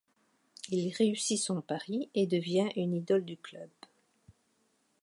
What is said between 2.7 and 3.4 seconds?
une idole du